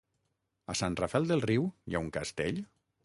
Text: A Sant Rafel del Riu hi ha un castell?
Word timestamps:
A 0.73 0.75
Sant 0.79 0.97
Rafel 1.01 1.29
del 1.33 1.45
Riu 1.49 1.67
hi 1.91 1.99
ha 1.99 2.03
un 2.07 2.11
castell? 2.17 2.59